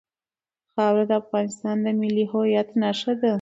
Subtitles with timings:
[0.73, 3.29] خاوره د افغانستان د ملي هویت نښه ده.